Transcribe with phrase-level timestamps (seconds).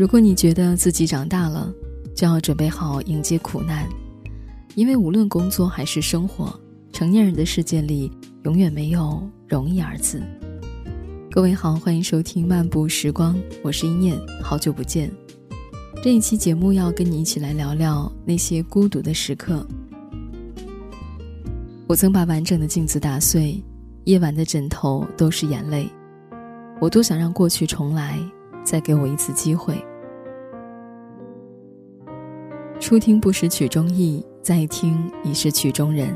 [0.00, 1.70] 如果你觉得自己长大了，
[2.16, 3.86] 就要准备好迎接苦难，
[4.74, 6.58] 因为无论工作还是生活，
[6.90, 8.10] 成年人的世界里
[8.44, 10.22] 永远没有容易二字。
[11.30, 15.12] 各位好，欢迎收听漫步时光，我是一念，好久不见。
[16.02, 19.66] 这一期节目要跟你一起来聊聊那些孤独的时刻。
[21.86, 23.62] 我曾把完整的镜子打碎，
[24.04, 25.86] 夜晚的枕头都是眼泪。
[26.80, 28.18] 我多想让过去重来，
[28.64, 29.76] 再给我一次机会。
[32.90, 36.12] 初听不识曲中意，再听已是曲中人。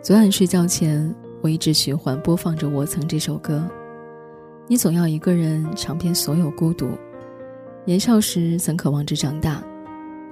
[0.00, 3.62] 昨晚睡觉前，我一直循环播放着《我曾》这首歌。
[4.66, 6.92] 你总要一个人尝遍所有孤独。
[7.84, 9.62] 年少时曾渴望着长大，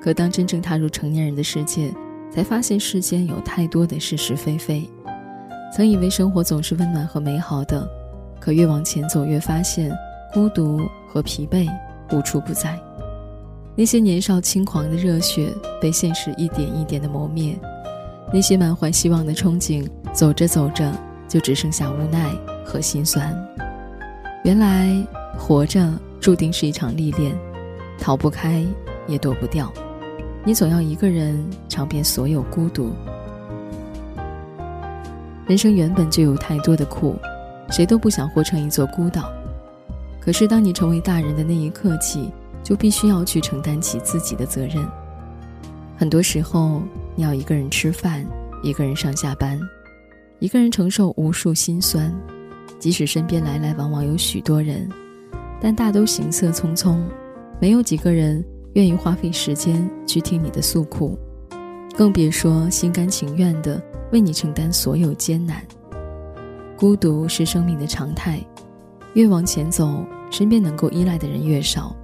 [0.01, 1.93] 可当真正踏入成年人的世界，
[2.31, 4.89] 才发现世间有太多的是是非非。
[5.77, 7.87] 曾以为生活总是温暖和美好的，
[8.41, 9.95] 可越往前走，越发现
[10.33, 11.69] 孤独和疲惫
[12.15, 12.81] 无处不在。
[13.81, 15.51] 那些年少轻狂的热血
[15.81, 17.59] 被现实一点一点的磨灭，
[18.31, 20.93] 那些满怀希望的憧憬，走着走着
[21.27, 22.31] 就只剩下无奈
[22.63, 23.35] 和心酸。
[24.45, 24.95] 原来
[25.35, 27.35] 活着注定是一场历练，
[27.99, 28.63] 逃不开
[29.07, 29.73] 也躲不掉，
[30.45, 32.93] 你总要一个人尝遍所有孤独。
[35.47, 37.17] 人生原本就有太多的苦，
[37.71, 39.33] 谁都不想活成一座孤岛。
[40.21, 42.31] 可是当你成为大人的那一刻起，
[42.63, 44.87] 就必须要去承担起自己的责任。
[45.97, 46.83] 很多时候，
[47.15, 48.25] 你要一个人吃饭，
[48.63, 49.61] 一个人上下班，
[50.39, 52.13] 一个人承受无数心酸。
[52.79, 54.89] 即使身边来来往往有许多人，
[55.61, 56.99] 但大都行色匆匆，
[57.61, 61.19] 没有几个人愿意花费时间去听你的诉苦，
[61.95, 63.83] 更别说心甘情愿的
[64.13, 65.63] 为你承担所有艰难。
[66.75, 68.43] 孤独是生命的常态，
[69.13, 71.95] 越往前走，身边能够依赖的人越少，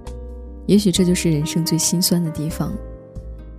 [0.67, 2.71] 也许这就是人生最心酸的地方。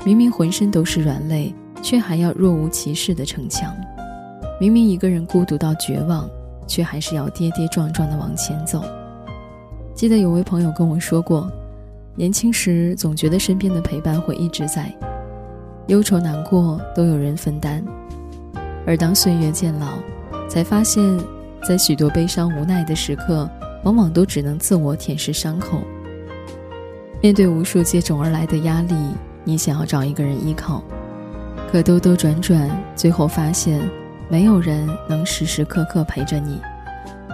[0.05, 1.53] 明明浑身都是软肋，
[1.83, 3.73] 却还要若无其事的逞强；
[4.61, 6.31] 明明一个人孤独到绝望。
[6.69, 8.85] 却还是要跌跌撞撞的往前走。
[9.95, 11.51] 记得有位朋友跟我说过，
[12.15, 14.95] 年轻时总觉得身边的陪伴会一直在，
[15.87, 17.83] 忧愁难过都有人分担，
[18.87, 19.95] 而当岁月渐老，
[20.47, 21.03] 才发现，
[21.67, 23.49] 在许多悲伤无奈的时刻，
[23.85, 25.81] 往往都只能自我舔舐伤口。
[27.21, 28.95] 面对无数接踵而来的压力，
[29.45, 30.83] 你想要找一个人依靠，
[31.71, 33.81] 可兜兜转转，最后发现。
[34.31, 36.61] 没有人能时时刻刻陪着你，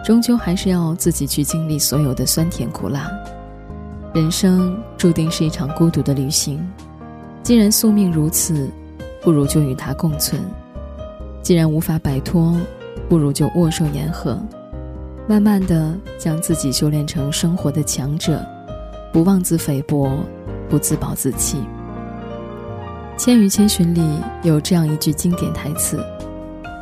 [0.05, 3.11] 终究还是要自己去经历所有的酸甜苦辣。
[4.15, 6.65] 人生注定是一场孤独的旅行，
[7.43, 8.71] 既然宿命如此，
[9.21, 10.41] 不如就与它共存；
[11.43, 12.57] 既然无法摆脱，
[13.09, 14.39] 不如就握手言和，
[15.27, 18.41] 慢慢的将自己修炼成生活的强者，
[19.15, 20.19] 不妄自菲薄，
[20.69, 21.59] 不自暴自弃。
[23.17, 24.03] 《千与千寻》里
[24.43, 26.05] 有这样一句经典台词。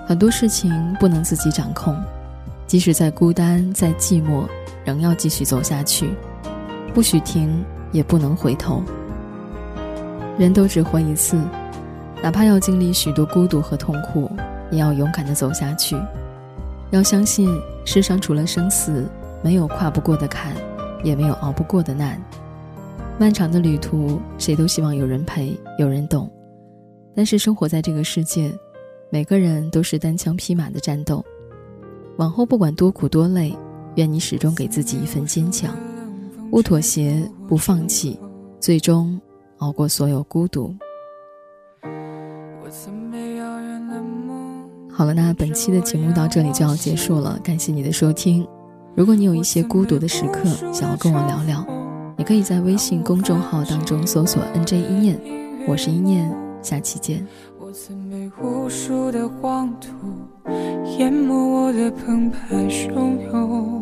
[0.09, 1.95] 很多事情不能自己掌控，
[2.67, 4.47] 即使再孤单、再寂寞，
[4.83, 6.09] 仍要继续走下去，
[6.95, 8.83] 不许停，也不能回头。
[10.39, 11.39] 人都只活一次，
[12.23, 14.33] 哪怕要经历许多孤独和痛苦，
[14.71, 15.99] 也要勇敢地走下去。
[16.93, 17.55] 要相信，
[17.85, 19.07] 世上除了生死，
[19.43, 20.55] 没有跨不过的坎，
[21.03, 22.21] 也没有熬不过的难。
[23.19, 26.31] 漫长的旅途，谁都希望有人陪，有人懂。
[27.15, 28.53] 但是生活在这个世界。
[29.15, 31.23] 每个人都是单枪匹马的战斗，
[32.17, 33.55] 往后不管多苦多累，
[33.97, 35.77] 愿你始终给自己一份坚强，
[36.51, 38.19] 不妥协，不放弃，
[38.59, 39.21] 最终
[39.59, 40.75] 熬过所有孤独。
[44.91, 48.49] 好了，那本期的节目到这里就要结束了，感谢你的收听。
[48.95, 51.67] 如果你有一些孤独的时刻想要跟我聊聊，
[52.19, 55.19] 你可以在微信公众号当中搜索 “nj 一念”，
[55.67, 56.31] 我是一念，
[56.61, 57.27] 下期见。
[57.73, 59.89] 曾被无数的黄土
[60.99, 63.82] 淹没我的澎湃汹涌。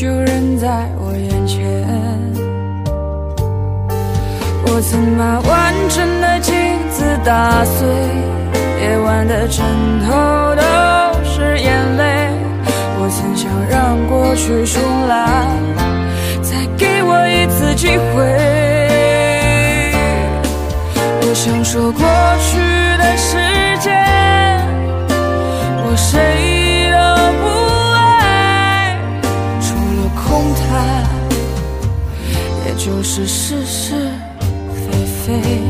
[0.00, 0.66] 就扔在
[0.96, 1.60] 我眼前，
[4.64, 6.54] 我曾把完整的镜
[6.88, 7.86] 子打碎，
[8.80, 9.62] 夜晚的枕
[10.06, 10.62] 头都
[11.22, 12.30] 是眼泪，
[12.98, 15.46] 我曾想让过去重来。
[16.40, 18.24] 再给我一次机会，
[21.20, 22.00] 我想说过
[22.40, 22.56] 去
[32.82, 33.94] 就是是是
[34.72, 35.69] 非非。